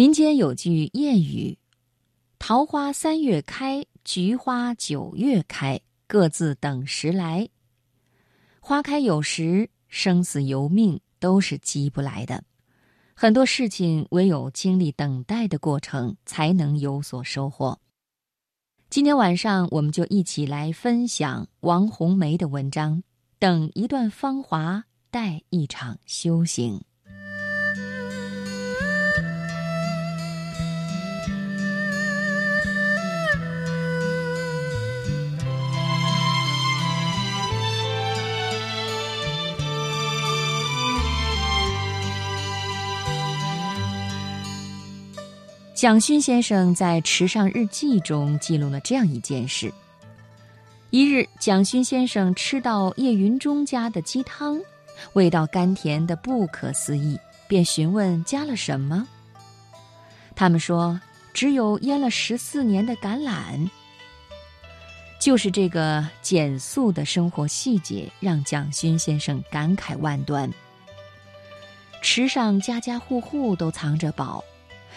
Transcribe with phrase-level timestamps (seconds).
[0.00, 1.58] 民间有句谚语
[2.40, 7.50] ：“桃花三月开，菊花九月开，各自等时来。”
[8.60, 12.42] 花开有时，生死由命，都是急不来的。
[13.12, 17.78] 很多事情唯有经历等待的过程，才能有所收获。
[18.88, 22.96] 今天晚上，我们就一起来分享王红梅的文章
[23.38, 26.78] 《等一段芳华，待一场修行》。
[45.80, 49.72] 蒋勋先生在《池上日记》中记录了这样一件事：
[50.90, 54.60] 一日，蒋勋先生吃到叶云中家的鸡汤，
[55.14, 59.08] 味道甘甜的不可思议，便询问加了什么。
[60.36, 61.00] 他们说，
[61.32, 63.66] 只有腌了十四年的橄榄。
[65.18, 70.52] 就是这个简素的生活细节，让蒋勋先生感慨万端。
[72.02, 74.44] 池上家家户户都藏着宝。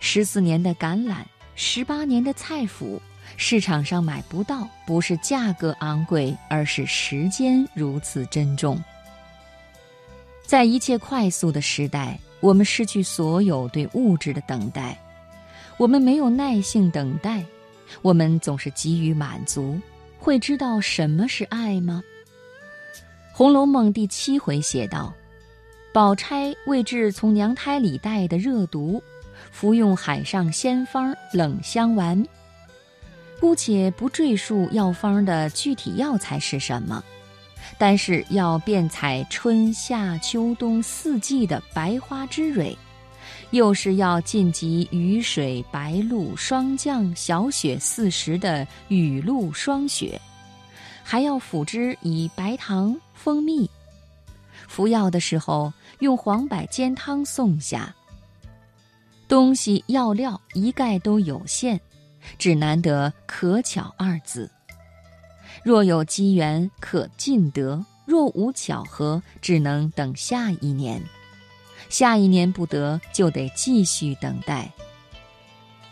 [0.00, 1.18] 十四年的橄榄，
[1.54, 2.98] 十八年的菜脯，
[3.36, 8.82] 市场上买不到，不是价格昂贵，而是时间如此珍重。
[10.44, 14.96] 在一切快速的时代，我们失去所有对物质的等待，
[15.76, 17.44] 我们没有耐性等待，
[18.00, 19.80] 我们总是急于满足。
[20.18, 22.02] 会知道什么是爱吗？
[23.32, 25.14] 《红楼梦》第七回写道
[25.92, 29.02] ：“宝钗为治从娘胎里带的热毒。”
[29.58, 32.22] 服用海上仙方冷香丸。
[33.40, 37.02] 姑且不赘述药方的具体药材是什么，
[37.78, 42.76] 但是要遍采春夏秋冬四季的白花之蕊，
[43.50, 50.20] 又是要晋级雨水、白露、霜降、小雪四时的雨露霜雪，
[51.02, 53.70] 还要辅之以白糖、蜂蜜。
[54.68, 57.94] 服药的时候用黄柏煎汤送下。
[59.28, 61.80] 东西药料一概都有限，
[62.38, 64.50] 只难得可巧二字。
[65.64, 71.02] 若有机缘可尽得，若无巧合，只能等下一年。
[71.88, 74.70] 下一年不得，就得继续等待。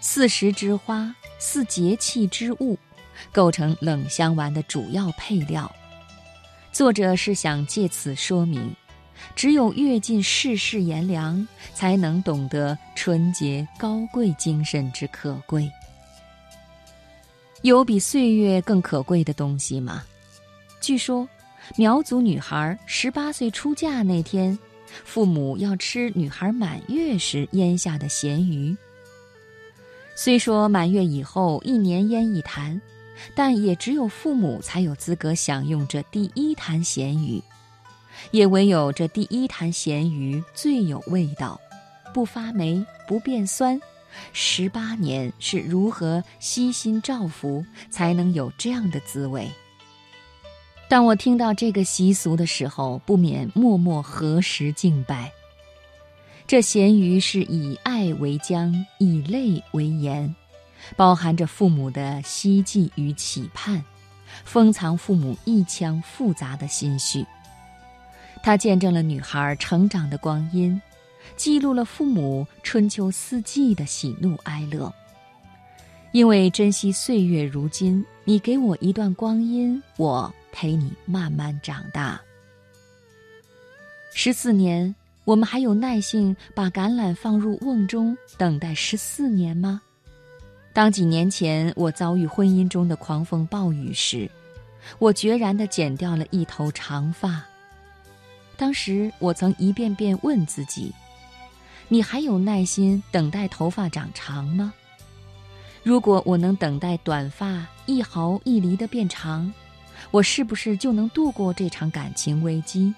[0.00, 2.78] 四时之花，四节气之物，
[3.32, 5.70] 构成冷香丸的主要配料。
[6.72, 8.74] 作者是想借此说明。
[9.34, 15.70] 只有阅尽世事炎凉，才能懂得纯洁高贵精神之可贵。
[17.62, 20.04] 有比岁月更可贵的东西吗？
[20.80, 21.28] 据说，
[21.76, 24.56] 苗族女孩十八岁出嫁那天，
[25.04, 28.76] 父母要吃女孩满月时腌下的咸鱼。
[30.14, 32.80] 虽说满月以后一年腌一坛，
[33.34, 37.42] 但也只有父母才有资格享用这第一坛咸鱼。
[38.30, 41.60] 也唯有这第一坛咸鱼最有味道，
[42.12, 43.80] 不发霉，不变酸。
[44.32, 49.48] 十八年是如何悉心照拂，才能有这样的滋味？
[50.88, 55.30] 当我听到这个习俗的时候，不免默默合十敬拜。
[56.46, 60.34] 这咸鱼是以爱为浆，以泪为盐，
[60.96, 63.84] 包含着父母的希冀与期盼，
[64.44, 67.24] 封藏父母一腔复杂的心绪。
[68.42, 70.80] 它见证了女孩成长的光阴，
[71.36, 74.92] 记录了父母春秋四季的喜怒哀乐。
[76.12, 82.20] 因为珍惜岁月如金，你给我一段光阴，我陪你慢慢长大。
[84.14, 84.94] 十四年，
[85.24, 89.82] 我们还有耐性把橄榄放入瓮中等待十四年吗？
[90.72, 94.30] 当几年前我遭遇婚姻中的狂风暴雨时，
[94.98, 97.44] 我决然地剪掉了一头长发。
[98.58, 100.92] 当时我曾一遍遍问自己
[101.86, 104.74] ：“你还有耐心等待头发长长吗？
[105.84, 109.50] 如果我能等待短发一毫一厘的变长，
[110.10, 112.92] 我是不是就能度过这场感情危机？”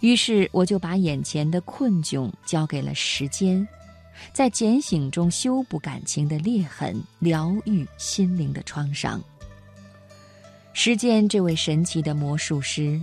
[0.00, 3.66] 于是我就把眼前的困窘交给了时间，
[4.34, 9.18] 在简醒中修补感情的裂痕，疗愈心灵的创伤。
[10.74, 13.00] 时间这位神奇的魔术师。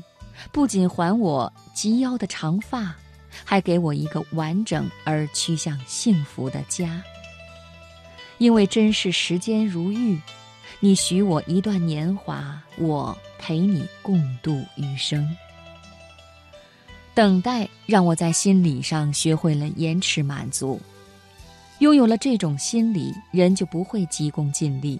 [0.51, 2.95] 不仅还我及腰的长发，
[3.43, 7.03] 还给我一个完整而趋向幸福的家。
[8.37, 10.19] 因为珍视时间如玉，
[10.79, 15.27] 你许我一段年华，我陪你共度余生。
[17.15, 20.79] 等待让我在心理上学会了延迟满足。
[21.79, 24.99] 拥有了这种心理，人就不会急功近利。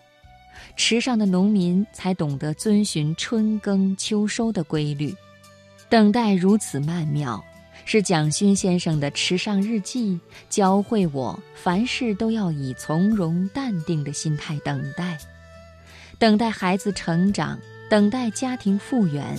[0.76, 5.16] 池上的农民才懂得遵循春耕秋收的规律。
[5.90, 7.42] 等待如此曼妙，
[7.86, 10.20] 是蒋勋先生的池上日记
[10.50, 15.18] 教会我，凡事都要以从容淡定的心态等待，
[16.20, 17.58] 等待孩子成长，
[17.90, 19.38] 等待家庭复原，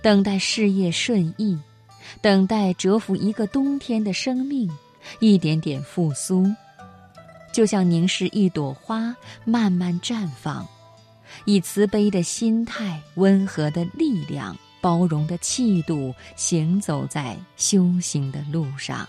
[0.00, 1.58] 等待事业顺意，
[2.20, 4.70] 等待蛰伏一个冬天的生命
[5.18, 6.46] 一点点复苏，
[7.52, 9.12] 就像凝视一朵花
[9.44, 10.64] 慢慢绽放，
[11.46, 14.56] 以慈悲的心态、温和的力量。
[14.80, 19.08] 包容的气度，行走在修行的路上。